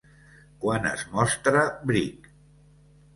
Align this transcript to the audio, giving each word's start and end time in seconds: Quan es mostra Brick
Quan 0.63 0.87
es 0.91 1.03
mostra 1.17 1.61
Brick 1.91 2.31